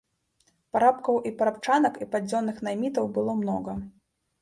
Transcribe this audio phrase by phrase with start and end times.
[0.75, 3.81] Парабкоў і парабчанак і падзённых наймітаў было многа.